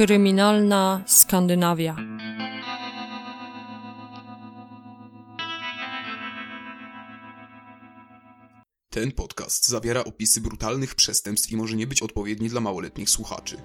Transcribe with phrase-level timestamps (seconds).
[0.00, 1.96] Kryminalna Skandynawia.
[8.90, 13.56] Ten podcast zawiera opisy brutalnych przestępstw i może nie być odpowiedni dla małoletnich słuchaczy.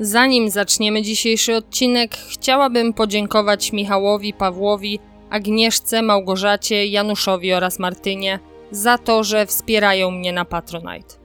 [0.00, 4.98] Zanim zaczniemy dzisiejszy odcinek, chciałabym podziękować Michałowi, Pawłowi,
[5.30, 8.38] Agnieszce, Małgorzacie, Januszowi oraz Martynie
[8.70, 11.21] za to, że wspierają mnie na Patronite.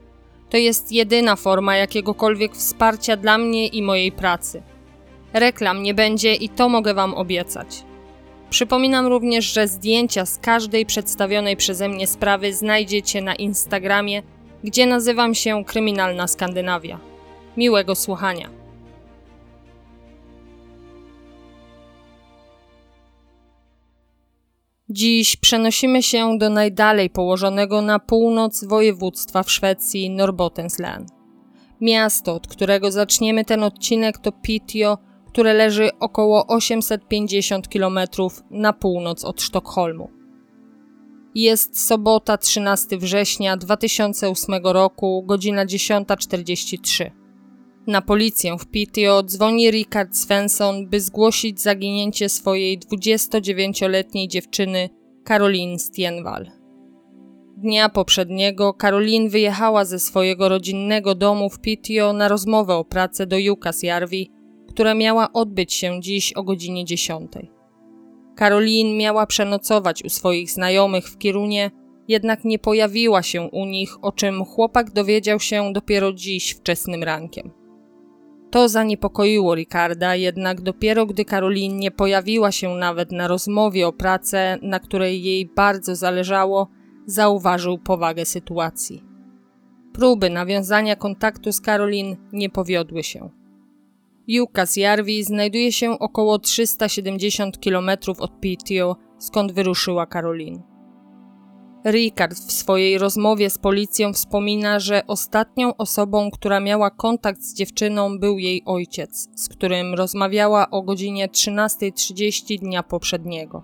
[0.50, 4.62] To jest jedyna forma jakiegokolwiek wsparcia dla mnie i mojej pracy.
[5.32, 7.84] Reklam nie będzie i to mogę Wam obiecać.
[8.50, 14.22] Przypominam również, że zdjęcia z każdej przedstawionej przeze mnie sprawy znajdziecie na Instagramie,
[14.64, 16.98] gdzie nazywam się Kryminalna Skandynawia.
[17.56, 18.57] Miłego słuchania.
[24.90, 31.08] Dziś przenosimy się do najdalej położonego na północ województwa w Szwecji Norrbottensland.
[31.80, 37.98] Miasto, od którego zaczniemy ten odcinek, to Piteå, które leży około 850 km
[38.50, 40.10] na północ od Sztokholmu.
[41.34, 47.10] Jest sobota 13 września 2008 roku, godzina 10.43.
[47.88, 54.88] Na policję w Piteå dzwoni Richard Svensson, by zgłosić zaginięcie swojej 29-letniej dziewczyny
[55.28, 56.50] Caroline Stienwal.
[57.56, 63.38] Dnia poprzedniego Caroline wyjechała ze swojego rodzinnego domu w Piteå na rozmowę o pracę do
[63.38, 64.30] Jukkasjärvi,
[64.68, 67.32] która miała odbyć się dziś o godzinie 10.
[68.38, 71.70] Caroline miała przenocować u swoich znajomych w Kirunie,
[72.08, 77.57] jednak nie pojawiła się u nich, o czym chłopak dowiedział się dopiero dziś wczesnym rankiem.
[78.50, 84.58] To zaniepokoiło Ricarda, jednak dopiero gdy Caroline nie pojawiła się nawet na rozmowie o pracę,
[84.62, 86.68] na której jej bardzo zależało,
[87.06, 89.04] zauważył powagę sytuacji.
[89.92, 93.30] Próby nawiązania kontaktu z Caroline nie powiodły się.
[94.26, 100.77] Jukkasjärvi znajduje się około 370 km od Piteå, skąd wyruszyła Caroline.
[101.90, 108.18] Ricard w swojej rozmowie z policją wspomina, że ostatnią osobą, która miała kontakt z dziewczyną,
[108.18, 113.62] był jej ojciec, z którym rozmawiała o godzinie 13.30 dnia poprzedniego.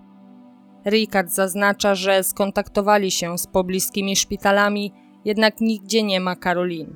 [0.85, 4.93] Ricard zaznacza, że skontaktowali się z pobliskimi szpitalami,
[5.25, 6.95] jednak nigdzie nie ma Karolin.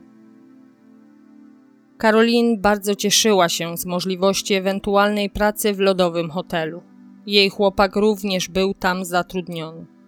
[1.97, 6.81] Karolin bardzo cieszyła się z możliwości ewentualnej pracy w lodowym hotelu.
[7.25, 9.98] Jej chłopak również był tam zatrudniony.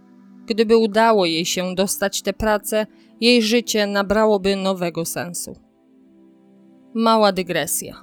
[0.51, 2.87] Gdyby udało jej się dostać tę pracę,
[3.21, 5.55] jej życie nabrałoby nowego sensu.
[6.93, 7.95] Mała dygresja.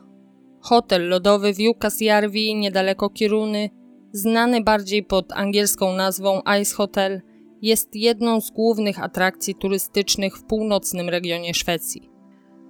[0.60, 3.70] Hotel lodowy w Jukkasjärvi, niedaleko Kiruny,
[4.12, 7.20] znany bardziej pod angielską nazwą Ice Hotel,
[7.62, 12.10] jest jedną z głównych atrakcji turystycznych w północnym regionie Szwecji.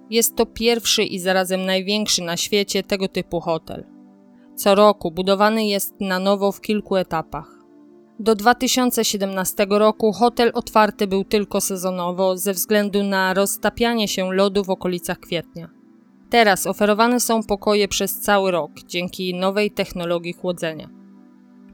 [0.09, 3.85] Jest to pierwszy i zarazem największy na świecie tego typu hotel.
[4.55, 7.58] Co roku budowany jest na nowo w kilku etapach.
[8.19, 14.69] Do 2017 roku hotel otwarty był tylko sezonowo ze względu na roztapianie się lodu w
[14.69, 15.69] okolicach kwietnia.
[16.29, 20.89] Teraz oferowane są pokoje przez cały rok dzięki nowej technologii chłodzenia.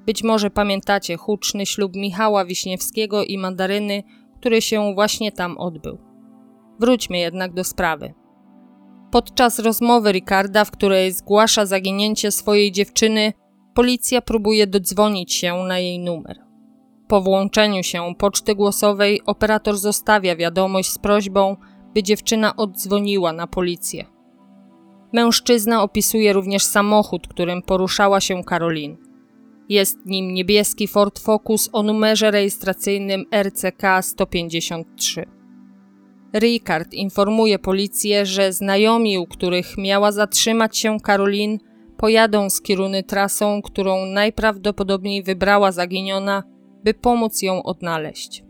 [0.05, 4.03] Być może pamiętacie huczny ślub Michała Wiśniewskiego i Mandaryny,
[4.39, 5.97] który się właśnie tam odbył.
[6.79, 8.13] Wróćmy jednak do sprawy.
[9.11, 13.33] Podczas rozmowy Ricarda, w której zgłasza zaginięcie swojej dziewczyny,
[13.75, 16.39] policja próbuje dodzwonić się na jej numer.
[17.07, 21.57] Po włączeniu się poczty głosowej operator zostawia wiadomość z prośbą,
[21.93, 24.05] by dziewczyna oddzwoniła na policję.
[25.13, 28.97] Mężczyzna opisuje również samochód, którym poruszała się Karolin.
[29.69, 35.25] Jest nim niebieski Ford Focus o numerze rejestracyjnym RCK 153.
[36.33, 41.59] Ricard informuje policję, że znajomi, u których miała zatrzymać się Karolin,
[41.97, 46.43] pojadą z Kiruny trasą, którą najprawdopodobniej wybrała zaginiona,
[46.83, 48.43] by pomóc ją odnaleźć.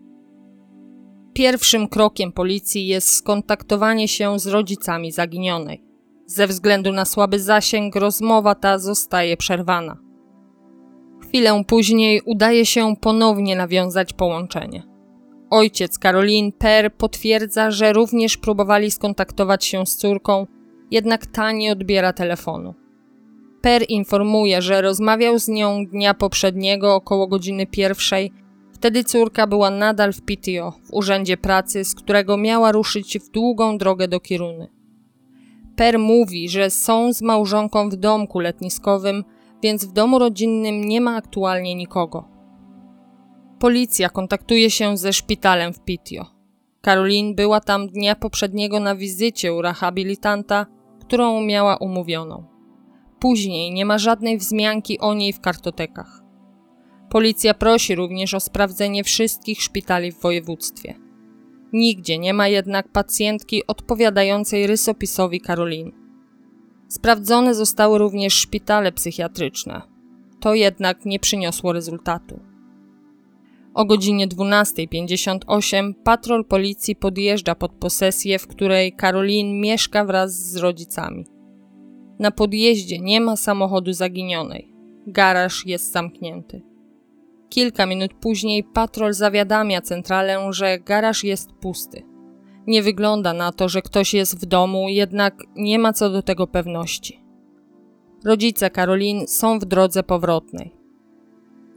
[1.34, 5.84] Pierwszym krokiem policji jest skontaktowanie się z rodzicami zaginionej.
[6.26, 9.98] Ze względu na słaby zasięg rozmowa ta zostaje przerwana.
[11.22, 14.84] Chwilę później udaje się ponownie nawiązać połączenie.
[15.50, 20.48] Ojciec Caroline Per potwierdza, że również próbowali skontaktować się z córką,
[20.92, 22.85] jednak ta nie odbiera telefonu.
[23.66, 28.32] Per informuje, że rozmawiał z nią dnia poprzedniego około godziny pierwszej.
[28.74, 33.78] Wtedy córka była nadal w Pitio, w urzędzie pracy, z którego miała ruszyć w długą
[33.78, 34.68] drogę do Kiruny.
[35.76, 39.24] Per mówi, że są z małżonką w domku letniskowym,
[39.64, 42.28] więc w domu rodzinnym nie ma aktualnie nikogo.
[43.60, 46.26] Policja kontaktuje się ze szpitalem w Pitio.
[46.82, 50.66] Karolin była tam dnia poprzedniego na wizycie u rehabilitanta,
[51.02, 52.55] którą miała umówioną.
[53.20, 56.22] Później nie ma żadnej wzmianki o niej w kartotekach.
[57.10, 60.96] Policja prosi również o sprawdzenie wszystkich szpitali w województwie.
[61.74, 65.92] Nigdzie nie ma jednak pacjentki odpowiadającej rysopisowi Karolin.
[66.88, 69.82] Sprawdzone zostały również szpitale psychiatryczne.
[70.40, 72.40] To jednak nie przyniosło rezultatu.
[73.74, 81.26] O godzinie 12.58 patrol policji podjeżdża pod posesję, w której Karolin mieszka wraz z rodzicami.
[82.20, 84.74] Na podjeździe nie ma samochodu zaginionej.
[85.08, 86.62] Garaż jest zamknięty.
[87.50, 92.04] Kilka minut później patrol zawiadamia centralę, że garaż jest pusty.
[92.68, 96.48] Nie wygląda na to, że ktoś jest w domu, jednak nie ma co do tego
[96.48, 97.24] pewności.
[98.26, 100.76] Rodzice Karolin są w drodze powrotnej.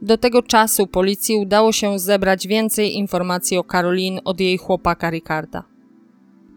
[0.01, 5.63] Do tego czasu policji udało się zebrać więcej informacji o Karolin od jej chłopaka Ricarda.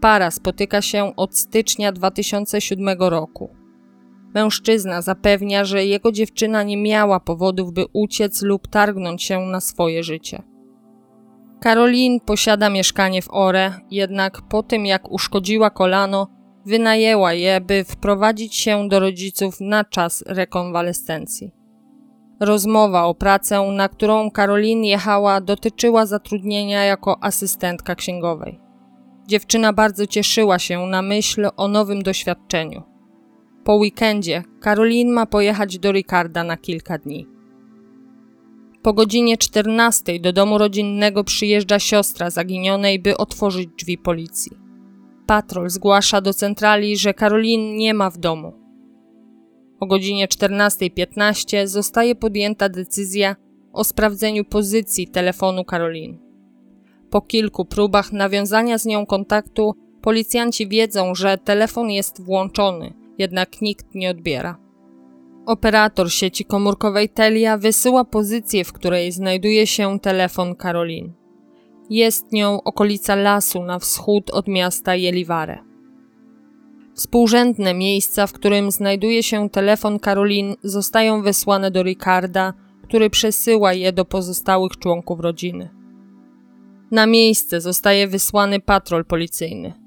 [0.00, 3.61] Para spotyka się od stycznia 2007 roku.
[4.34, 10.02] Mężczyzna zapewnia, że jego dziewczyna nie miała powodów, by uciec lub targnąć się na swoje
[10.02, 10.42] życie.
[11.60, 16.26] Karolin posiada mieszkanie w Ore, jednak po tym jak uszkodziła kolano,
[16.66, 21.52] wynajęła je, by wprowadzić się do rodziców na czas rekonwalescencji.
[22.40, 28.60] Rozmowa o pracę, na którą Karolin jechała, dotyczyła zatrudnienia jako asystentka księgowej.
[29.26, 32.91] Dziewczyna bardzo cieszyła się na myśl o nowym doświadczeniu.
[33.64, 37.26] Po weekendzie Karolin ma pojechać do Ricarda na kilka dni.
[38.82, 44.52] Po godzinie 14 do domu rodzinnego przyjeżdża siostra zaginionej, by otworzyć drzwi policji.
[45.26, 48.52] Patrol zgłasza do centrali, że Karolin nie ma w domu.
[49.80, 53.36] O godzinie 14.15 zostaje podjęta decyzja
[53.72, 56.18] o sprawdzeniu pozycji telefonu Karolin.
[57.10, 63.94] Po kilku próbach nawiązania z nią kontaktu, policjanci wiedzą, że telefon jest włączony, jednak nikt
[63.94, 64.58] nie odbiera.
[65.46, 71.12] Operator sieci komórkowej Telia wysyła pozycję, w której znajduje się telefon Karolin.
[71.90, 75.58] Jest nią okolica lasu na wschód od miasta Jelivare.
[76.94, 82.52] Współrzędne miejsca, w którym znajduje się telefon Karolin, zostają wysłane do Ricarda,
[82.82, 85.68] który przesyła je do pozostałych członków rodziny.
[86.90, 89.81] Na miejsce zostaje wysłany patrol policyjny.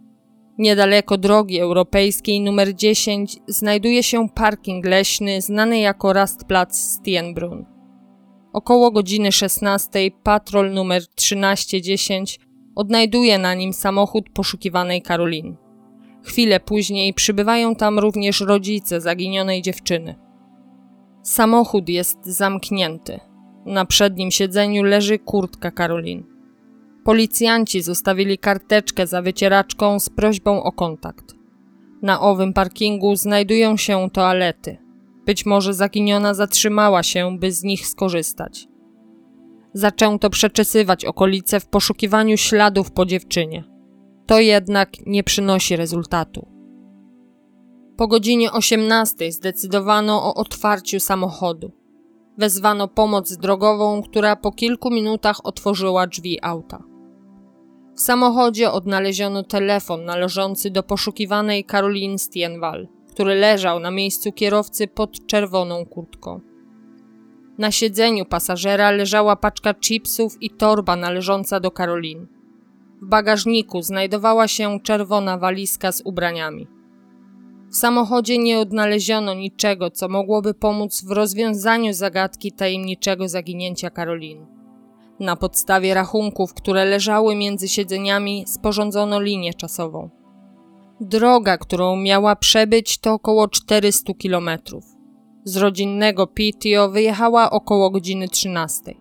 [0.58, 7.66] Niedaleko drogi europejskiej numer 10 znajduje się parking leśny znany jako Rastplatz Stienbrunn.
[8.54, 12.40] Około godziny 16 patrol numer 1310
[12.76, 15.56] odnajduje na nim samochód poszukiwanej Karolin.
[16.24, 20.16] Chwilę później przybywają tam również rodzice zaginionej dziewczyny.
[21.24, 23.20] Samochód jest zamknięty.
[23.66, 26.35] Na przednim siedzeniu leży kurtka Karolin.
[27.06, 31.36] Policjanci zostawili karteczkę za wycieraczką z prośbą o kontakt.
[32.02, 34.78] Na owym parkingu znajdują się toalety.
[35.26, 38.68] Być może zaginiona zatrzymała się, by z nich skorzystać.
[39.74, 43.64] Zaczęto przeczesywać okolice w poszukiwaniu śladów po dziewczynie.
[44.26, 46.48] To jednak nie przynosi rezultatu.
[47.98, 51.72] Po godzinie 18 zdecydowano o otwarciu samochodu.
[52.38, 56.95] Wezwano pomoc drogową, która po kilku minutach otworzyła drzwi auta.
[57.96, 65.28] W samochodzie odnaleziono telefon należący do poszukiwanej Caroline Stienwal, który leżał na miejscu kierowcy pod
[65.28, 66.42] czerwoną kurtką.
[67.58, 72.28] Na siedzeniu pasażera leżała paczka chipsów i torba należąca do Karolin.
[73.02, 76.68] W bagażniku znajdowała się czerwona walizka z ubraniami.
[77.70, 84.55] W samochodzie nie odnaleziono niczego, co mogłoby pomóc w rozwiązaniu zagadki tajemniczego zaginięcia Karolin.
[85.20, 90.10] Na podstawie rachunków, które leżały między siedzeniami, sporządzono linię czasową.
[91.02, 94.84] Droga, którą miała przebyć, to około 400 kilometrów.
[95.44, 98.94] Z rodzinnego Pitio wyjechała około godziny 13.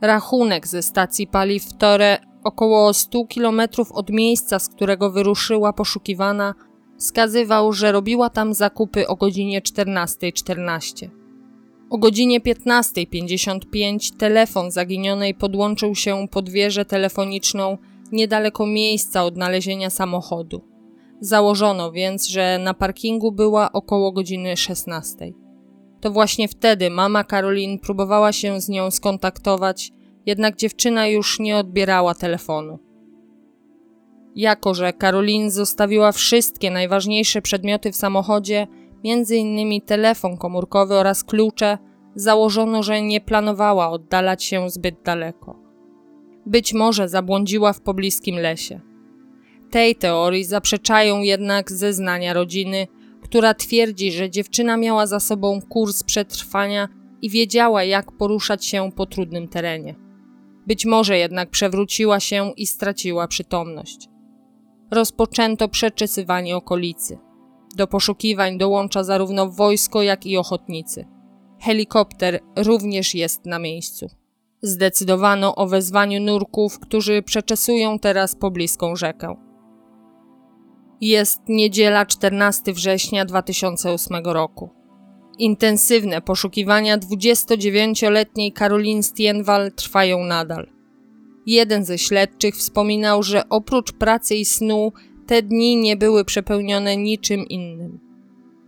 [0.00, 6.54] Rachunek ze stacji paliw Tore, około 100 kilometrów od miejsca, z którego wyruszyła poszukiwana,
[6.98, 10.32] wskazywał, że robiła tam zakupy o godzinie 14.14.
[10.32, 11.23] .14.
[11.94, 17.78] O godzinie 15.55 telefon zaginionej podłączył się pod wieżę telefoniczną
[18.12, 20.64] niedaleko miejsca odnalezienia samochodu.
[21.20, 25.32] Założono więc, że na parkingu była około godziny 16.
[26.00, 29.90] To właśnie wtedy mama Karolin próbowała się z nią skontaktować,
[30.26, 32.78] jednak dziewczyna już nie odbierała telefonu.
[34.34, 38.66] Jako, że Karolin zostawiła wszystkie najważniejsze przedmioty w samochodzie,
[39.04, 39.80] m.in.
[39.80, 41.78] telefon komórkowy oraz klucze,
[42.14, 45.58] założono, że nie planowała oddalać się zbyt daleko.
[46.46, 48.80] Być może zabłądziła w pobliskim lesie.
[49.70, 52.86] Tej teorii zaprzeczają jednak zeznania rodziny,
[53.22, 56.88] która twierdzi, że dziewczyna miała za sobą kurs przetrwania
[57.22, 59.94] i wiedziała, jak poruszać się po trudnym terenie.
[60.66, 64.08] Być może jednak przewróciła się i straciła przytomność.
[64.90, 67.18] Rozpoczęto przeczesywanie okolicy.
[67.74, 71.06] Do poszukiwań dołącza zarówno wojsko, jak i ochotnicy.
[71.60, 74.06] Helikopter również jest na miejscu.
[74.62, 79.36] Zdecydowano o wezwaniu nurków, którzy przeczesują teraz pobliską rzekę.
[81.00, 84.70] Jest niedziela 14 września 2008 roku.
[85.38, 90.70] Intensywne poszukiwania 29-letniej Karolin Stienwal trwają nadal.
[91.46, 94.92] Jeden ze śledczych wspominał, że oprócz pracy i snu
[95.26, 98.00] te dni nie były przepełnione niczym innym.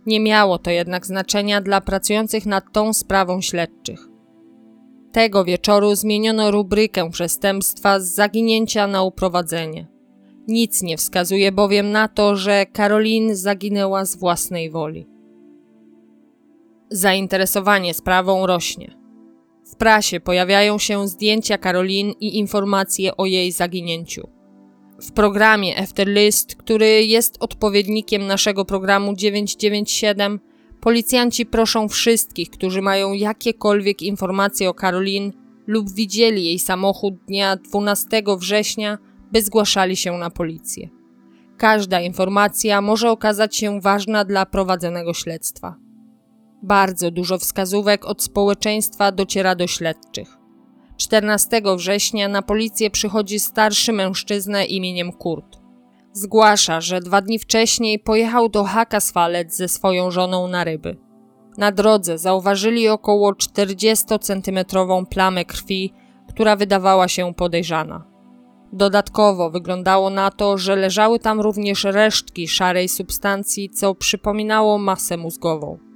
[0.05, 4.07] Nie miało to jednak znaczenia dla pracujących nad tą sprawą śledczych.
[5.11, 9.87] Tego wieczoru zmieniono rubrykę przestępstwa z zaginięcia na uprowadzenie.
[10.47, 15.07] Nic nie wskazuje bowiem na to, że Karolin zaginęła z własnej woli.
[16.89, 18.97] Zainteresowanie sprawą rośnie.
[19.65, 24.36] W prasie pojawiają się zdjęcia Karolin i informacje o jej zaginięciu.
[25.01, 30.39] W programie Afterlist, który jest odpowiednikiem naszego programu 997,
[30.81, 35.33] policjanci proszą wszystkich, którzy mają jakiekolwiek informacje o Karolin
[35.67, 38.97] lub widzieli jej samochód dnia 12 września,
[39.31, 40.89] by zgłaszali się na policję.
[41.57, 45.75] Każda informacja może okazać się ważna dla prowadzonego śledztwa.
[46.63, 50.36] Bardzo dużo wskazówek od społeczeństwa dociera do śledczych.
[50.97, 55.57] 14 września na policję przychodzi starszy mężczyzna imieniem Kurt.
[56.13, 60.97] Zgłasza, że dwa dni wcześniej pojechał do Hakaswalec ze swoją żoną na ryby.
[61.57, 65.93] Na drodze zauważyli około 40-centymetrową plamę krwi,
[66.29, 68.03] która wydawała się podejrzana.
[68.73, 75.86] Dodatkowo wyglądało na to, że leżały tam również resztki szarej substancji, co przypominało masę mózgową.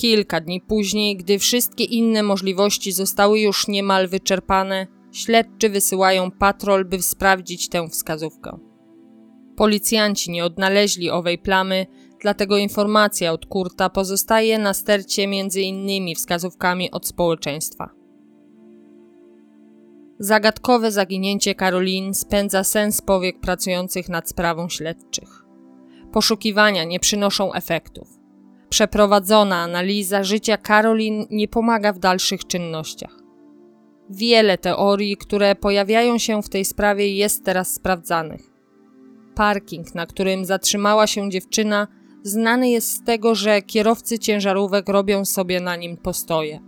[0.00, 7.02] Kilka dni później, gdy wszystkie inne możliwości zostały już niemal wyczerpane, śledczy wysyłają patrol, by
[7.02, 8.58] sprawdzić tę wskazówkę.
[9.56, 11.86] Policjanci nie odnaleźli owej plamy,
[12.20, 17.90] dlatego informacja od Kurta pozostaje na stercie między innymi wskazówkami od społeczeństwa.
[20.18, 25.44] Zagadkowe zaginięcie Karolin spędza sens powiek pracujących nad sprawą śledczych.
[26.12, 28.19] Poszukiwania nie przynoszą efektów.
[28.70, 33.20] Przeprowadzona analiza życia Karolin nie pomaga w dalszych czynnościach.
[34.10, 38.50] Wiele teorii, które pojawiają się w tej sprawie, jest teraz sprawdzanych.
[39.34, 41.88] Parking, na którym zatrzymała się dziewczyna,
[42.22, 46.60] znany jest z tego, że kierowcy ciężarówek robią sobie na nim postoje.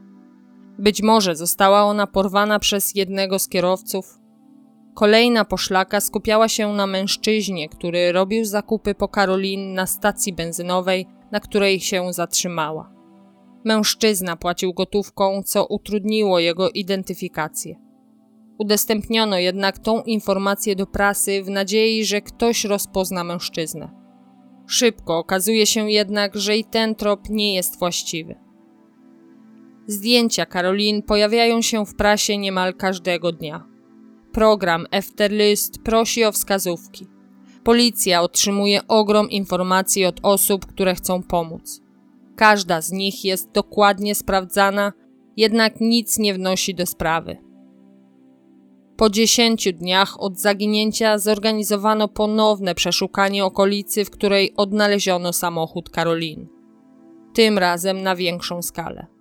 [0.78, 4.18] Być może została ona porwana przez jednego z kierowców.
[4.94, 11.40] Kolejna poszlaka skupiała się na mężczyźnie, który robił zakupy po Karolin na stacji benzynowej na
[11.40, 12.92] której się zatrzymała.
[13.64, 17.76] Mężczyzna płacił gotówką, co utrudniło jego identyfikację.
[18.58, 23.90] Udostępniono jednak tą informację do prasy w nadziei, że ktoś rozpozna mężczyznę.
[24.66, 28.34] Szybko okazuje się jednak, że i ten trop nie jest właściwy.
[29.86, 33.71] Zdjęcia Karolin pojawiają się w prasie niemal każdego dnia.
[34.32, 37.06] Program Efterlist prosi o wskazówki.
[37.64, 41.80] Policja otrzymuje ogrom informacji od osób, które chcą pomóc.
[42.36, 44.92] Każda z nich jest dokładnie sprawdzana,
[45.36, 47.36] jednak nic nie wnosi do sprawy.
[48.96, 56.48] Po dziesięciu dniach od zaginięcia zorganizowano ponowne przeszukanie okolicy, w której odnaleziono samochód Karolin.
[57.34, 59.11] Tym razem na większą skalę.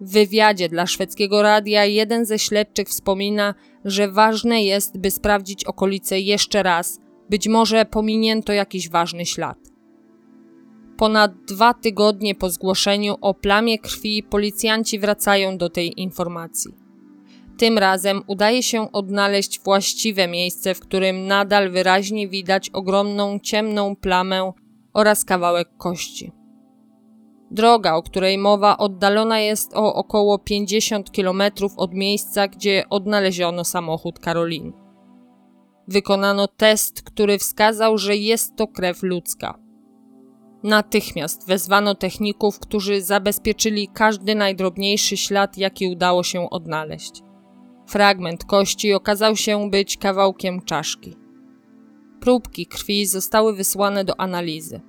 [0.00, 6.20] W wywiadzie dla szwedzkiego radia jeden ze śledczych wspomina, że ważne jest, by sprawdzić okolice
[6.20, 7.00] jeszcze raz,
[7.30, 9.58] być może pominięto jakiś ważny ślad.
[10.96, 16.86] Ponad dwa tygodnie po zgłoszeniu o plamie krwi policjanci wracają do tej informacji.
[17.58, 24.52] Tym razem udaje się odnaleźć właściwe miejsce, w którym nadal wyraźnie widać ogromną ciemną plamę
[24.94, 26.32] oraz kawałek kości.
[27.50, 31.42] Droga, o której mowa, oddalona jest o około 50 km
[31.76, 34.86] od miejsca, gdzie odnaleziono samochód Karolin
[35.88, 39.58] wykonano test, który wskazał, że jest to krew ludzka.
[40.62, 47.22] Natychmiast wezwano techników, którzy zabezpieczyli każdy najdrobniejszy ślad, jaki udało się odnaleźć.
[47.86, 51.16] Fragment kości okazał się być kawałkiem czaszki.
[52.20, 54.80] Próbki krwi zostały wysłane do analizy.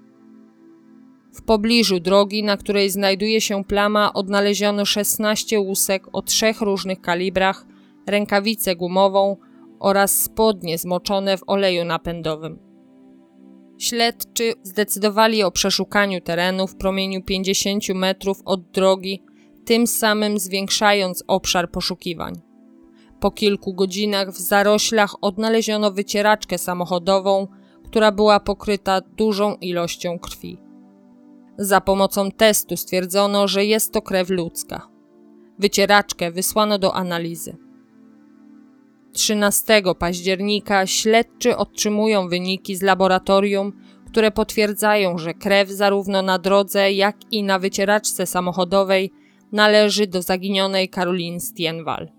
[1.37, 7.65] W pobliżu drogi, na której znajduje się plama, odnaleziono 16 łusek o trzech różnych kalibrach,
[8.07, 9.37] rękawicę gumową
[9.79, 12.59] oraz spodnie zmoczone w oleju napędowym.
[13.77, 19.23] Śledczy zdecydowali o przeszukaniu terenu w promieniu 50 metrów od drogi,
[19.65, 22.33] tym samym zwiększając obszar poszukiwań.
[23.19, 27.47] Po kilku godzinach w zaroślach odnaleziono wycieraczkę samochodową,
[27.85, 30.66] która była pokryta dużą ilością krwi.
[31.57, 34.87] Za pomocą testu stwierdzono, że jest to krew ludzka.
[35.59, 37.57] Wycieraczkę wysłano do analizy.
[39.13, 43.73] 13 października śledczy otrzymują wyniki z laboratorium,
[44.07, 49.11] które potwierdzają, że krew zarówno na drodze, jak i na wycieraczce samochodowej
[49.51, 52.09] należy do zaginionej Karolin Stienwal.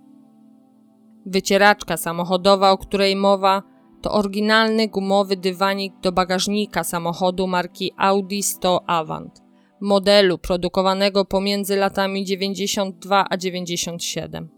[1.27, 3.63] Wycieraczka samochodowa, o której mowa,
[4.03, 9.43] to oryginalny gumowy dywanik do bagażnika samochodu marki Audi 100 Avant,
[9.81, 14.49] modelu produkowanego pomiędzy latami 92 a 97.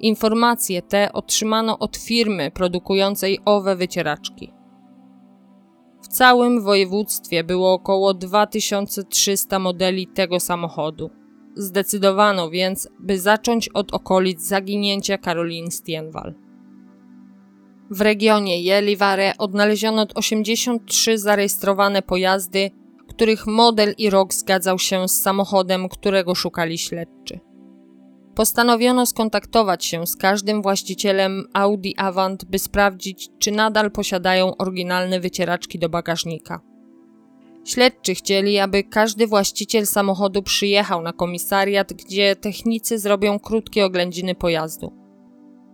[0.00, 4.52] Informacje te otrzymano od firmy produkującej owe wycieraczki.
[6.02, 11.10] W całym województwie było około 2300 modeli tego samochodu.
[11.54, 16.47] Zdecydowano więc, by zacząć od okolic zaginięcia Karolin Stienwal.
[17.90, 22.70] W regionie Jelivare odnaleziono 83 zarejestrowane pojazdy,
[23.08, 27.40] których model i rok zgadzał się z samochodem, którego szukali śledczy.
[28.34, 35.78] Postanowiono skontaktować się z każdym właścicielem Audi Avant, by sprawdzić, czy nadal posiadają oryginalne wycieraczki
[35.78, 36.60] do bagażnika.
[37.64, 44.92] Śledczy chcieli, aby każdy właściciel samochodu przyjechał na komisariat, gdzie technicy zrobią krótkie oględziny pojazdu.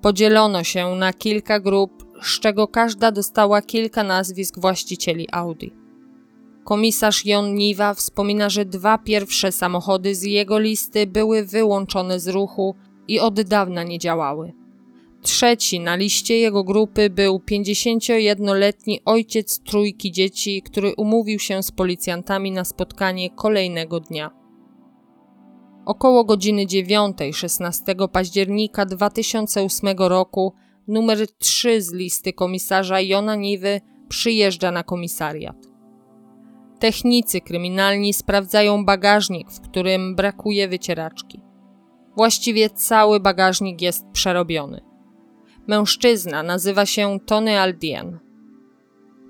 [0.02, 5.72] Podzielono się na kilka grup, z czego każda dostała kilka nazwisk właścicieli Audi.
[6.64, 12.74] Komisarz Jon Niwa wspomina, że dwa pierwsze samochody z jego listy były wyłączone z ruchu
[13.08, 14.52] i od dawna nie działały.
[15.22, 22.52] Trzeci na liście jego grupy był 51-letni ojciec trójki dzieci, który umówił się z policjantami
[22.52, 24.30] na spotkanie kolejnego dnia.
[25.86, 30.52] Około godziny 9 16 października 2008 roku
[30.88, 35.56] numer 3 z listy komisarza Jona Niwy przyjeżdża na komisariat.
[36.78, 41.40] Technicy kryminalni sprawdzają bagażnik, w którym brakuje wycieraczki.
[42.16, 44.80] Właściwie cały bagażnik jest przerobiony.
[45.66, 48.18] Mężczyzna nazywa się Tony Aldien.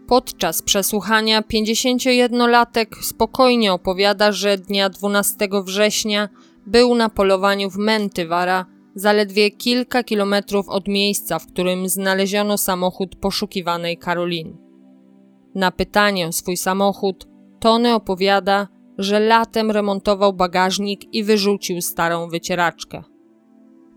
[0.09, 6.29] Podczas przesłuchania 51-latek spokojnie opowiada, że dnia 12 września
[6.67, 13.99] był na polowaniu w Mentywara, zaledwie kilka kilometrów od miejsca, w którym znaleziono samochód poszukiwanej
[13.99, 14.57] Karolin.
[15.55, 17.29] Na pytanie o swój samochód,
[17.61, 23.03] Tony opowiada, że latem remontował bagażnik i wyrzucił starą wycieraczkę.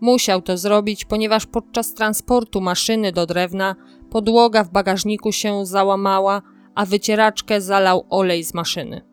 [0.00, 3.76] Musiał to zrobić, ponieważ podczas transportu maszyny do drewna
[4.10, 6.42] podłoga w bagażniku się załamała,
[6.74, 9.07] a wycieraczkę zalał olej z maszyny.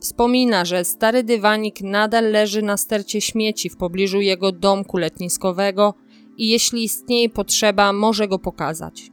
[0.00, 5.94] Wspomina, że stary dywanik nadal leży na stercie śmieci w pobliżu jego domku letniskowego
[6.36, 9.10] i jeśli istnieje potrzeba, może go pokazać.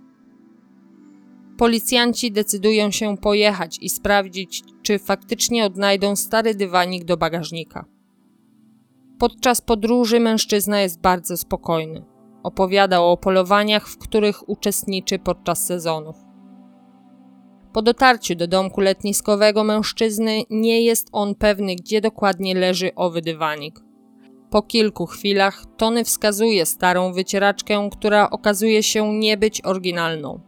[1.58, 7.86] Policjanci decydują się pojechać i sprawdzić, czy faktycznie odnajdą stary dywanik do bagażnika.
[9.20, 12.06] Podczas podróży mężczyzna jest bardzo spokojny.
[12.44, 16.25] Opowiadał o polowaniach, w których uczestniczy podczas sezonów.
[17.76, 23.80] Po dotarciu do domku letniskowego mężczyzny nie jest on pewny, gdzie dokładnie leży owy dywanik.
[24.50, 30.40] Po kilku chwilach Tony wskazuje starą wycieraczkę, która okazuje się nie być oryginalną.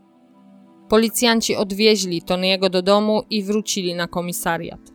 [0.90, 4.92] Policjanci odwieźli Tony'ego do domu i wrócili na komisariat.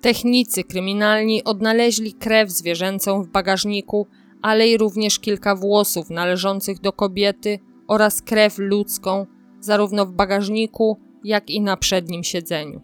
[0.00, 4.06] Technicy kryminalni odnaleźli krew zwierzęcą w bagażniku,
[4.42, 9.26] ale i również kilka włosów należących do kobiety oraz krew ludzką,
[9.64, 12.80] zarówno w bagażniku, jak i na przednim siedzeniu.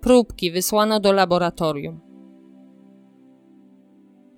[0.00, 2.00] Próbki wysłano do laboratorium.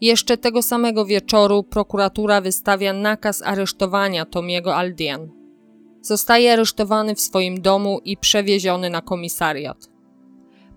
[0.00, 5.30] Jeszcze tego samego wieczoru prokuratura wystawia nakaz aresztowania Tomiego Aldian.
[6.00, 9.88] Zostaje aresztowany w swoim domu i przewieziony na komisariat.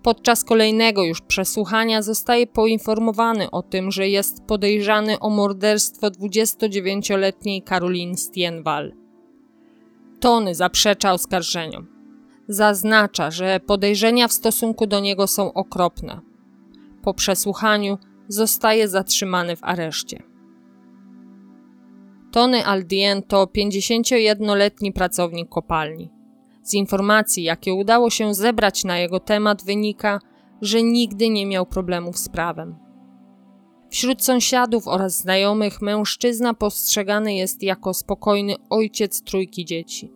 [0.02, 8.16] Podczas kolejnego już przesłuchania zostaje poinformowany o tym, że jest podejrzany o morderstwo 29-letniej Karolin
[8.16, 9.01] Stienwal.
[10.22, 11.86] Tony zaprzecza oskarżeniom.
[12.48, 16.20] Zaznacza, że podejrzenia w stosunku do niego są okropne.
[17.02, 20.22] Po przesłuchaniu zostaje zatrzymany w areszcie.
[22.32, 26.10] Tony Aldien to 51-letni pracownik kopalni.
[26.62, 30.18] Z informacji, jakie udało się zebrać na jego temat, wynika,
[30.60, 32.81] że nigdy nie miał problemów z prawem.
[33.92, 40.12] Wśród sąsiadów oraz znajomych mężczyzna postrzegany jest jako spokojny ojciec trójki dzieci.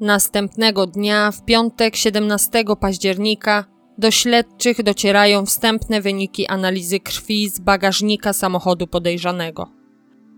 [0.00, 3.64] Następnego dnia, w piątek 17 października,
[3.98, 9.70] do śledczych docierają wstępne wyniki analizy krwi z bagażnika samochodu podejrzanego.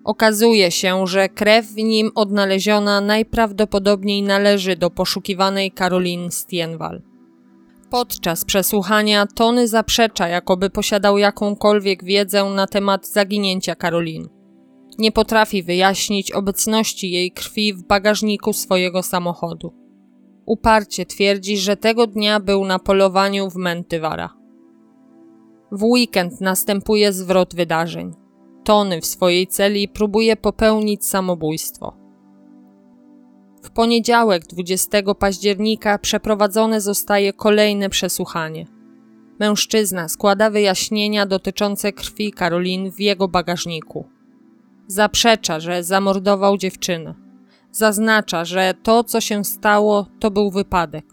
[0.04, 7.07] Okazuje się, że krew w nim odnaleziona najprawdopodobniej należy do poszukiwanej Karolin Stienwal.
[7.90, 14.28] Podczas przesłuchania Tony zaprzecza, jakoby posiadał jakąkolwiek wiedzę na temat zaginięcia Karolin.
[14.98, 19.74] Nie potrafi wyjaśnić obecności jej krwi w bagażniku swojego samochodu.
[20.46, 24.34] Uparcie twierdzi, że tego dnia był na polowaniu w Mentywara.
[25.72, 28.14] W weekend następuje zwrot wydarzeń.
[28.64, 31.97] Tony w swojej celi próbuje popełnić samobójstwo.
[33.62, 38.66] W poniedziałek 20 października przeprowadzone zostaje kolejne przesłuchanie.
[39.40, 44.08] Mężczyzna składa wyjaśnienia dotyczące krwi Karolin w jego bagażniku.
[44.86, 47.14] Zaprzecza, że zamordował dziewczynę.
[47.70, 51.04] Zaznacza, że to, co się stało, to był wypadek.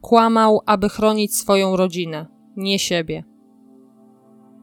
[0.00, 3.24] Kłamał, aby chronić swoją rodzinę, nie siebie.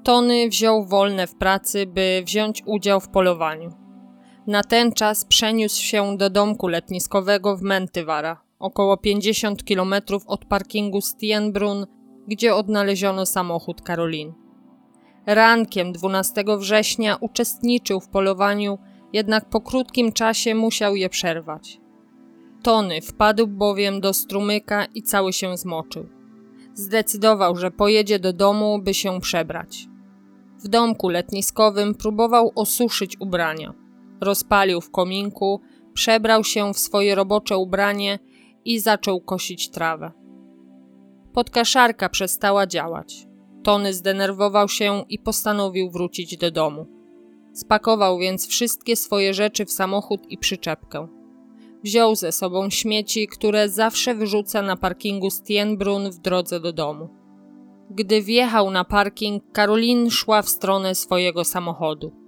[0.04, 3.81] Tony wziął wolne w pracy, by wziąć udział w polowaniu.
[4.47, 9.93] Na ten czas przeniósł się do domku letniskowego w Mentywara, około 50 km
[10.27, 11.86] od parkingu Stienbrunn,
[12.27, 14.34] gdzie odnaleziono samochód Karolin.
[15.25, 18.77] Rankiem 12 września uczestniczył w polowaniu,
[19.13, 21.80] jednak po krótkim czasie musiał je przerwać.
[22.63, 26.10] Tony wpadł bowiem do strumyka i cały się zmoczył.
[26.73, 29.88] Zdecydował, że pojedzie do domu, by się przebrać.
[30.63, 33.81] W domku letniskowym próbował osuszyć ubrania.
[34.22, 35.62] Rozpalił w kominku,
[35.94, 38.20] przebrał się w swoje robocze ubranie
[38.66, 40.12] i zaczął kosić trawę.
[41.34, 43.28] Podkaszarka przestała działać.
[43.64, 46.86] Tony zdenerwował się i postanowił wrócić do domu.
[47.54, 51.08] Spakował więc wszystkie swoje rzeczy w samochód i przyczepkę.
[51.84, 57.10] Wziął ze sobą śmieci, które zawsze wyrzuca na parkingu Stienbrunn w drodze do domu.
[57.90, 62.21] Gdy wjechał na parking, Karolin szła w stronę swojego samochodu.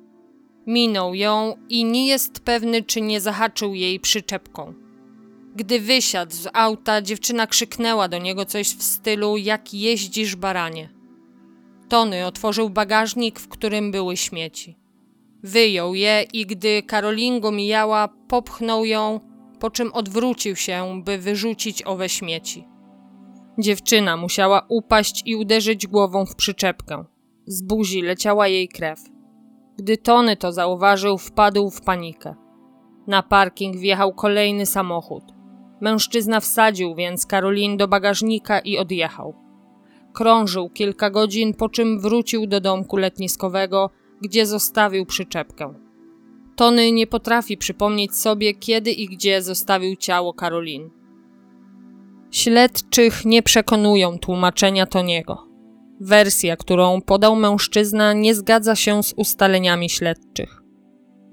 [0.68, 4.74] Minął ją i nie jest pewny, czy nie zahaczył jej przyczepką.
[5.56, 10.90] Gdy wysiadł z auta, dziewczyna krzyknęła do niego coś w stylu: Jak jeździsz, baranie?
[11.90, 14.78] Tony otworzył bagażnik, w którym były śmieci.
[15.44, 19.20] Wyjął je i gdy Karolin go mijała, popchnął ją,
[19.60, 22.68] po czym odwrócił się, by wyrzucić owe śmieci.
[23.60, 27.06] Dziewczyna musiała upaść i uderzyć głową w przyczepkę.
[27.46, 29.13] Z buzi leciała jej krew.
[29.78, 32.36] Gdy Tony to zauważył, wpadł w panikę.
[33.08, 35.24] Na parking wjechał kolejny samochód.
[35.82, 39.34] Mężczyzna wsadził więc Karolin do bagażnika i odjechał.
[40.14, 43.90] Krążył kilka godzin, po czym wrócił do domku letniskowego,
[44.22, 45.74] gdzie zostawił przyczepkę.
[46.56, 50.90] Tony nie potrafi przypomnieć sobie, kiedy i gdzie zostawił ciało Karolin.
[52.32, 55.53] Śledczych nie przekonują tłumaczenia Toniego.
[56.06, 60.64] Wersja, którą podał mężczyzna, nie zgadza się z ustaleniami śledczych.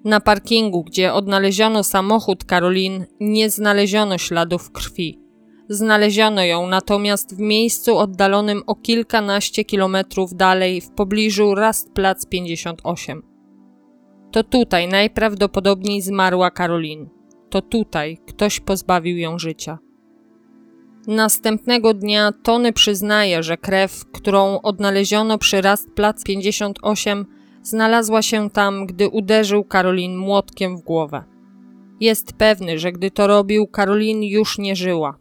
[0.04, 5.18] Na parkingu, gdzie odnaleziono samochód Karolin, nie znaleziono śladów krwi.
[5.68, 13.22] Znaleziono ją natomiast w miejscu oddalonym o kilkanaście kilometrów dalej, w pobliżu Rastplatz 58.
[14.32, 17.08] To tutaj najprawdopodobniej zmarła Karolin.
[17.50, 19.78] To tutaj ktoś pozbawił ją życia.
[21.06, 27.26] Następnego dnia Tony przyznaje, że krew, którą odnaleziono przy Rastplatz 58,
[27.62, 31.24] znalazła się tam, gdy uderzył Karolin młotkiem w głowę.
[32.00, 35.18] Jest pewny, że gdy to robił, Karolin już nie żyła.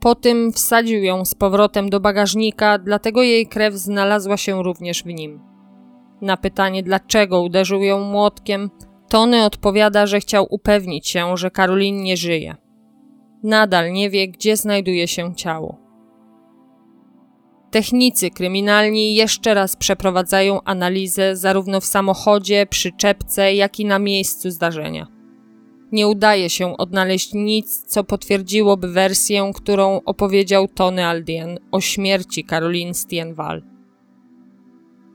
[0.00, 5.06] Po tym wsadził ją z powrotem do bagażnika, dlatego jej krew znalazła się również w
[5.06, 5.40] nim.
[6.20, 8.70] Na pytanie, dlaczego uderzył ją młotkiem,
[9.08, 12.56] Tony odpowiada, że chciał upewnić się, że Karolin nie żyje.
[13.42, 15.86] Nadal nie wie, gdzie znajduje się ciało.
[17.70, 25.06] Technicy kryminalni jeszcze raz przeprowadzają analizę zarówno w samochodzie, przyczepce, jak i na miejscu zdarzenia.
[25.92, 32.94] Nie udaje się odnaleźć nic, co potwierdziłoby wersję, którą opowiedział Tony Aldien o śmierci Caroline
[32.94, 33.62] Stienwal.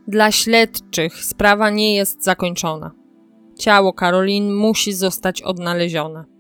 [0.08, 2.92] Dla śledczych sprawa nie jest zakończona.
[3.60, 6.31] Ciało Caroline musi zostać odnalezione.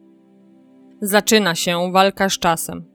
[1.02, 2.86] Zaczyna się walka z czasem.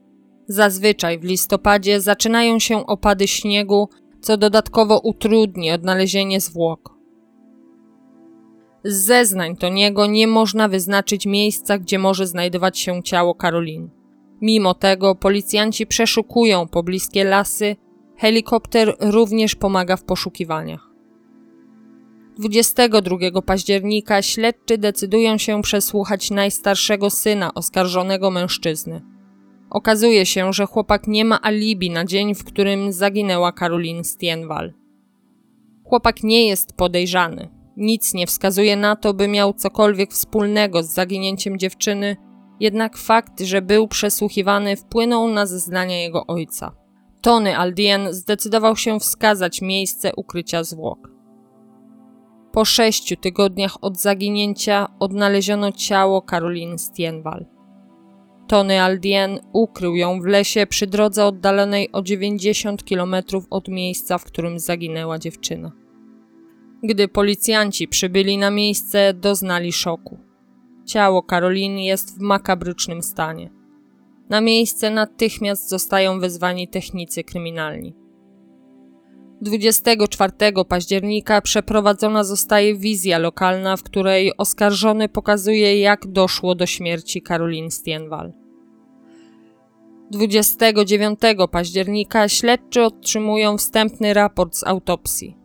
[0.47, 3.89] Zazwyczaj w listopadzie zaczynają się opady śniegu,
[4.21, 6.97] co dodatkowo utrudni odnalezienie zwłok.
[8.83, 13.89] Z zeznań Toniego nie można wyznaczyć miejsca, gdzie może znajdować się ciało Karolin.
[14.41, 17.75] Mimo tego policjanci przeszukują pobliskie lasy,
[18.17, 20.86] helikopter również pomaga w poszukiwaniach.
[22.39, 29.01] 22 października śledczy decydują się przesłuchać najstarszego syna oskarżonego mężczyzny.
[29.69, 34.73] Okazuje się, że chłopak nie ma alibi na dzień, w którym zaginęła Karolin Stienwal.
[35.83, 37.49] Chłopak nie jest podejrzany.
[37.77, 42.15] Nic nie wskazuje na to, by miał cokolwiek wspólnego z zaginięciem dziewczyny,
[42.59, 46.75] jednak fakt, że był przesłuchiwany, wpłynął na zeznania jego ojca.
[47.21, 51.16] Tony Aldien zdecydował się wskazać miejsce ukrycia zwłok.
[52.57, 57.45] Po sześciu tygodniach od zaginięcia odnaleziono ciało Karolin Stienwal.
[58.47, 63.15] Tony Aldien ukrył ją w lesie przy drodze oddalonej o 90 km
[63.49, 65.71] od miejsca, w którym zaginęła dziewczyna.
[66.83, 70.19] Gdy policjanci przybyli na miejsce, doznali szoku.
[70.85, 73.49] Ciało Karoliny jest w makabrycznym stanie.
[74.29, 78.06] Na miejsce natychmiast zostają wezwani technicy kryminalni.
[79.41, 80.33] 24
[80.67, 88.33] października przeprowadzona zostaje wizja lokalna, w której oskarżony pokazuje, jak doszło do śmierci Karolin Stienwal.
[90.11, 91.19] 29
[91.51, 95.37] października śledczy otrzymują wstępny raport z autopsji.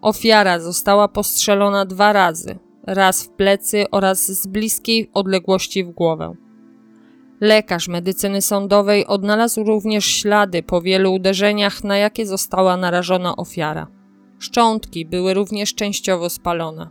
[0.00, 6.34] Ofiara została postrzelona dwa razy, raz w plecy oraz z bliskiej odległości w głowę.
[7.42, 13.86] Lekarz medycyny sądowej odnalazł również ślady po wielu uderzeniach, na jakie została narażona ofiara.
[14.38, 16.88] Szczątki były również częściowo spalone.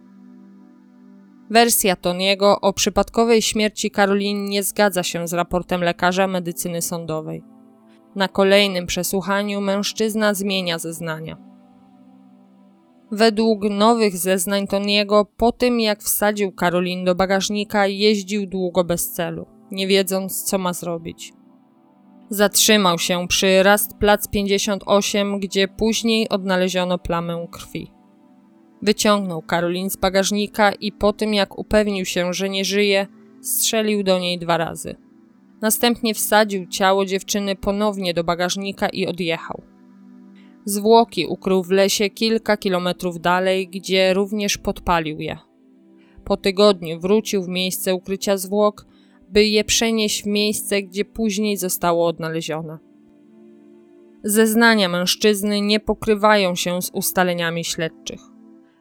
[1.50, 7.44] Wersja Toniego o przypadkowej śmierci Karolin nie zgadza się z raportem lekarza medycyny sądowej.
[8.16, 11.38] Na kolejnym przesłuchaniu mężczyzna zmienia zeznania.
[13.12, 19.51] Według nowych zeznań Toniego, po tym jak wsadził Karolin do bagażnika, jeździł długo bez celu
[19.72, 21.34] nie wiedząc, co ma zrobić.
[22.30, 27.92] Zatrzymał się przy Rast Plac 58, gdzie później odnaleziono plamę krwi.
[28.82, 33.08] Wyciągnął Karolin z bagażnika i po tym, jak upewnił się, że nie żyje,
[33.42, 34.96] strzelił do niej dwa razy.
[35.62, 39.62] Następnie wsadził ciało dziewczyny ponownie do bagażnika i odjechał.
[40.66, 45.38] Zwłoki ukrył w lesie kilka kilometrów dalej, gdzie również podpalił je.
[46.24, 48.86] Po tygodniu wrócił w miejsce ukrycia zwłok
[49.32, 52.78] by je przenieść w miejsce, gdzie później zostało odnalezione.
[54.24, 58.20] Zeznania mężczyzny nie pokrywają się z ustaleniami śledczych.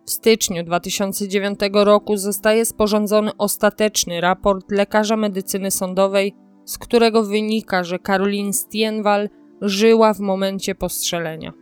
[0.06, 6.34] W styczniu 2009 roku zostaje sporządzony ostateczny raport lekarza medycyny sądowej,
[6.64, 9.28] z którego wynika, że Karolin Stienwal
[9.60, 11.52] żyła w momencie postrzelenia.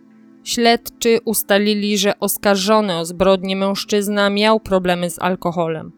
[0.44, 5.97] Śledczy ustalili, że oskarżony o zbrodnię mężczyzna miał problemy z alkoholem.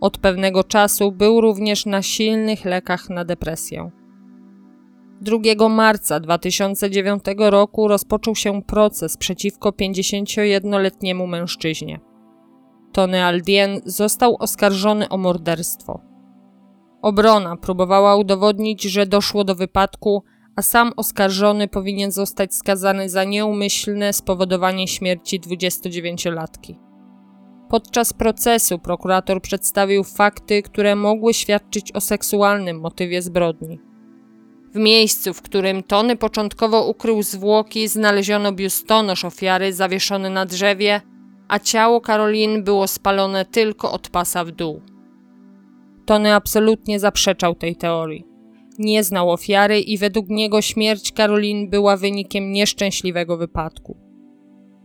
[0.00, 3.90] Od pewnego czasu był również na silnych lekach na depresję.
[5.20, 12.00] 2 marca 2009 roku rozpoczął się proces przeciwko 51-letniemu mężczyźnie.
[12.92, 16.00] Tony Aldien został oskarżony o morderstwo.
[17.02, 20.22] Obrona próbowała udowodnić, że doszło do wypadku,
[20.56, 26.85] a sam oskarżony powinien zostać skazany za nieumyślne spowodowanie śmierci 29-latki.
[27.68, 33.80] Podczas procesu prokurator przedstawił fakty, które mogły świadczyć o seksualnym motywie zbrodni.
[34.74, 41.00] W miejscu, w którym Tony początkowo ukrył zwłoki, znaleziono biustonosz ofiary zawieszony na drzewie,
[41.48, 44.82] a ciało Karolin było spalone tylko od pasa w dół.
[46.06, 48.24] Tony absolutnie zaprzeczał tej teorii.
[48.78, 54.05] Nie znał ofiary i według niego śmierć Karolin była wynikiem nieszczęśliwego wypadku.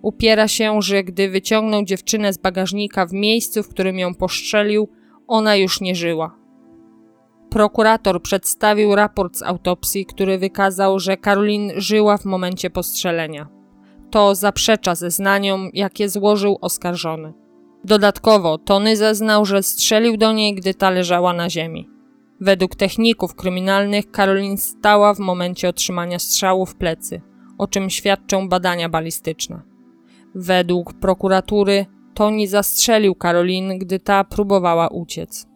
[0.01, 4.89] Upiera się, że gdy wyciągnął dziewczynę z bagażnika w miejscu, w którym ją postrzelił,
[5.27, 6.35] ona już nie żyła.
[7.49, 13.47] Prokurator przedstawił raport z autopsji, który wykazał, że Karolin żyła w momencie postrzelenia.
[14.11, 17.33] To zaprzecza zeznaniom, jakie złożył oskarżony.
[17.83, 21.89] Dodatkowo Tony zeznał, że strzelił do niej, gdy ta leżała na ziemi.
[22.41, 27.21] Według techników kryminalnych Karolin stała w momencie otrzymania strzału w plecy,
[27.57, 29.70] o czym świadczą badania balistyczne.
[30.35, 35.47] Według prokuratury Toni zastrzelił Karolin, gdy ta próbowała uciec.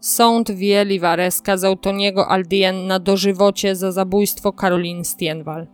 [0.00, 5.66] Sąd Wieliware skazał Toniego Aldien na dożywocie za zabójstwo Karolin Stienwal.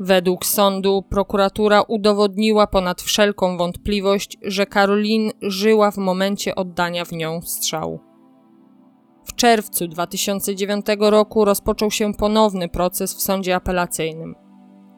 [0.00, 7.42] Według sądu prokuratura udowodniła ponad wszelką wątpliwość, że Karolin żyła w momencie oddania w nią
[7.42, 8.00] strzału.
[9.24, 14.34] W czerwcu 2009 roku rozpoczął się ponowny proces w sądzie apelacyjnym.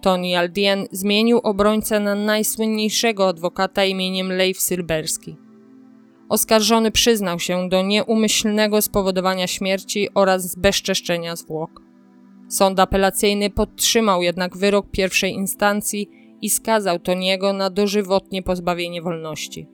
[0.02, 5.36] Tony Aldien zmienił obrońcę na najsłynniejszego adwokata imieniem Leif Silberski.
[6.28, 11.82] Oskarżony przyznał się do nieumyślnego spowodowania śmierci oraz zbezczeszczenia zwłok.
[12.48, 16.10] Sąd apelacyjny podtrzymał jednak wyrok pierwszej instancji
[16.40, 19.66] i skazał Toniego na dożywotnie pozbawienie wolności.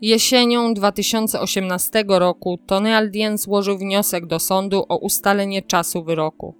[0.00, 6.59] Jesienią 2018 roku Tony Aldien złożył wniosek do sądu o ustalenie czasu wyroku.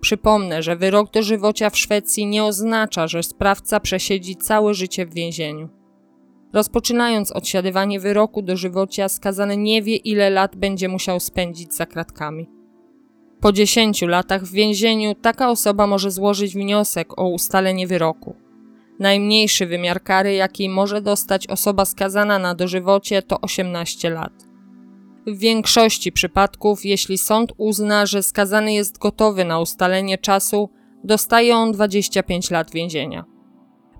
[0.00, 5.68] Przypomnę, że wyrok dożywocia w Szwecji nie oznacza, że sprawca przesiedzi całe życie w więzieniu.
[6.52, 12.48] Rozpoczynając odsiadywanie wyroku dożywocia, skazany nie wie, ile lat będzie musiał spędzić za kratkami.
[13.40, 18.36] Po 10 latach w więzieniu taka osoba może złożyć wniosek o ustalenie wyroku.
[18.98, 24.47] Najmniejszy wymiar kary, jaki może dostać osoba skazana na dożywocie, to 18 lat.
[25.28, 30.70] W większości przypadków, jeśli sąd uzna, że skazany jest gotowy na ustalenie czasu,
[31.04, 33.24] dostaje on 25 lat więzienia.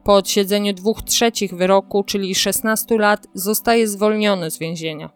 [0.04, 5.10] Po odsiedzeniu dwóch trzecich wyroku, czyli 16 lat, zostaje zwolniony z więzienia.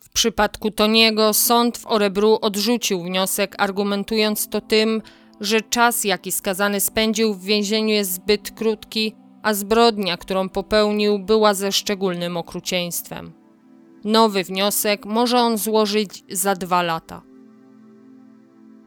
[0.00, 5.02] W przypadku Toniego sąd w Orebru odrzucił wniosek, argumentując to tym,
[5.40, 11.54] że czas, jaki skazany spędził w więzieniu, jest zbyt krótki, a zbrodnia, którą popełnił, była
[11.54, 13.43] ze szczególnym okrucieństwem.
[14.04, 17.22] Nowy wniosek może on złożyć za dwa lata.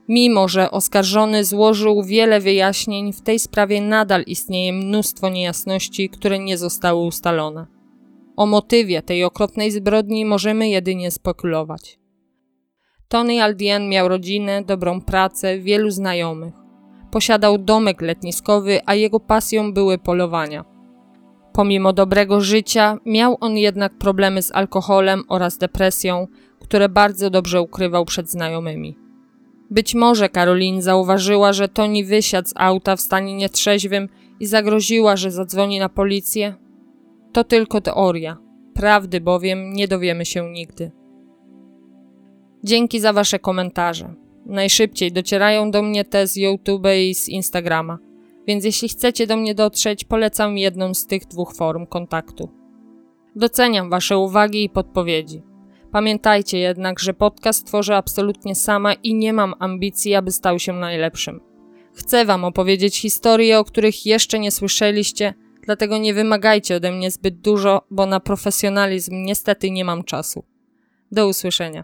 [0.08, 6.58] Mimo, że oskarżony złożył wiele wyjaśnień, w tej sprawie nadal istnieje mnóstwo niejasności, które nie
[6.58, 7.65] zostały ustalone.
[8.36, 11.99] O motywie tej okropnej zbrodni możemy jedynie spekulować.
[13.08, 16.53] Tony Aldien miał rodzinę, dobrą pracę, wielu znajomych.
[17.12, 20.77] Posiadał domek letniskowy, a jego pasją były polowania.
[21.58, 26.28] Pomimo dobrego życia, miał on jednak problemy z alkoholem oraz depresją,
[26.60, 28.98] które bardzo dobrze ukrywał przed znajomymi.
[29.70, 35.32] Być może Karolin zauważyła, że Toni wysiadł z auta w stanie nietrzeźwym i zagroziła, że
[35.32, 36.56] zadzwoni na policję.
[37.34, 38.38] To tylko teoria.
[38.74, 40.91] Prawdy bowiem nie dowiemy się nigdy.
[42.63, 44.13] Dzięki za Wasze komentarze.
[44.46, 47.98] Najszybciej docierają do mnie te z YouTube i z Instagrama,
[48.47, 52.49] więc jeśli chcecie do mnie dotrzeć, polecam jedną z tych dwóch form kontaktu.
[53.36, 55.43] Doceniam Wasze uwagi i podpowiedzi.
[55.91, 61.41] Pamiętajcie jednak, że podcast tworzę absolutnie sama i nie mam ambicji, aby stał się najlepszym.
[61.93, 65.33] Chcę Wam opowiedzieć historie, o których jeszcze nie słyszeliście,
[65.63, 70.43] dlatego nie wymagajcie ode mnie zbyt dużo, bo na profesjonalizm niestety nie mam czasu.
[71.12, 71.83] Do usłyszenia.